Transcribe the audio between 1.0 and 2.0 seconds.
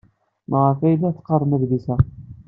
teqqarem adlis-a?